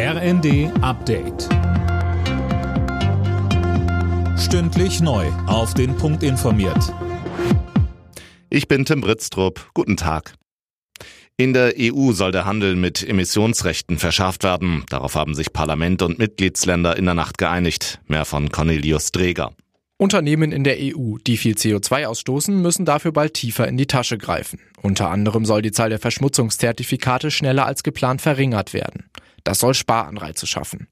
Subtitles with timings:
[0.00, 1.48] RND Update.
[4.38, 5.26] Stündlich neu.
[5.48, 6.94] Auf den Punkt informiert.
[8.48, 9.68] Ich bin Tim Britztrup.
[9.74, 10.34] Guten Tag.
[11.36, 14.84] In der EU soll der Handel mit Emissionsrechten verschärft werden.
[14.88, 18.00] Darauf haben sich Parlament und Mitgliedsländer in der Nacht geeinigt.
[18.06, 19.50] Mehr von Cornelius Dreger.
[19.96, 24.16] Unternehmen in der EU, die viel CO2 ausstoßen, müssen dafür bald tiefer in die Tasche
[24.16, 24.60] greifen.
[24.80, 29.10] Unter anderem soll die Zahl der Verschmutzungszertifikate schneller als geplant verringert werden.
[29.48, 30.88] Das soll Sparanreize schaffen.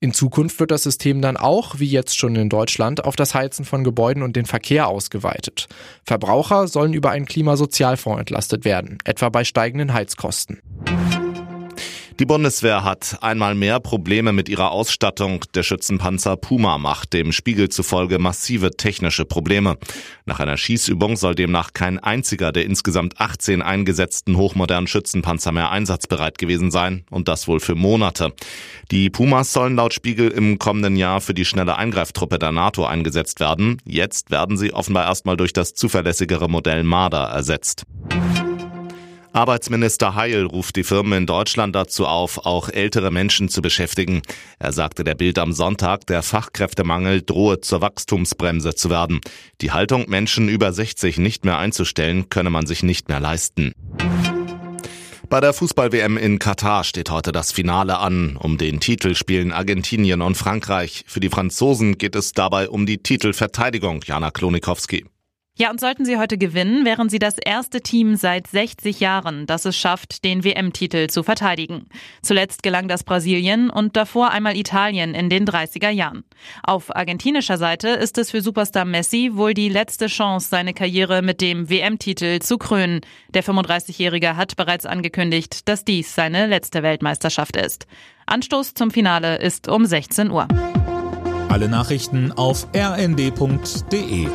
[0.00, 3.64] In Zukunft wird das System dann auch, wie jetzt schon in Deutschland, auf das Heizen
[3.64, 5.66] von Gebäuden und den Verkehr ausgeweitet.
[6.04, 10.60] Verbraucher sollen über einen Klimasozialfonds entlastet werden, etwa bei steigenden Heizkosten.
[12.18, 15.44] Die Bundeswehr hat einmal mehr Probleme mit ihrer Ausstattung.
[15.54, 19.76] Der Schützenpanzer Puma macht dem Spiegel zufolge massive technische Probleme.
[20.24, 26.38] Nach einer Schießübung soll demnach kein einziger der insgesamt 18 eingesetzten hochmodernen Schützenpanzer mehr einsatzbereit
[26.38, 27.04] gewesen sein.
[27.10, 28.32] Und das wohl für Monate.
[28.90, 33.40] Die Pumas sollen laut Spiegel im kommenden Jahr für die schnelle Eingreiftruppe der NATO eingesetzt
[33.40, 33.76] werden.
[33.84, 37.84] Jetzt werden sie offenbar erstmal durch das zuverlässigere Modell Marder ersetzt.
[39.36, 44.22] Arbeitsminister Heil ruft die Firmen in Deutschland dazu auf, auch ältere Menschen zu beschäftigen.
[44.58, 49.20] Er sagte der Bild am Sonntag, der Fachkräftemangel drohe zur Wachstumsbremse zu werden.
[49.60, 53.72] Die Haltung, Menschen über 60 nicht mehr einzustellen, könne man sich nicht mehr leisten.
[55.28, 58.38] Bei der Fußball-WM in Katar steht heute das Finale an.
[58.38, 61.04] Um den Titel spielen Argentinien und Frankreich.
[61.06, 65.04] Für die Franzosen geht es dabei um die Titelverteidigung, Jana Klonikowski.
[65.58, 69.64] Ja, und sollten sie heute gewinnen, wären sie das erste Team seit 60 Jahren, das
[69.64, 71.88] es schafft, den WM-Titel zu verteidigen.
[72.20, 76.24] Zuletzt gelang das Brasilien und davor einmal Italien in den 30er Jahren.
[76.62, 81.40] Auf argentinischer Seite ist es für Superstar Messi wohl die letzte Chance, seine Karriere mit
[81.40, 83.00] dem WM-Titel zu krönen.
[83.30, 87.86] Der 35-Jährige hat bereits angekündigt, dass dies seine letzte Weltmeisterschaft ist.
[88.26, 90.48] Anstoß zum Finale ist um 16 Uhr.
[91.48, 94.26] Alle Nachrichten auf rnd.de